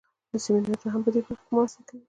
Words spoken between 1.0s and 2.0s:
په دې برخه کې مرسته کوي.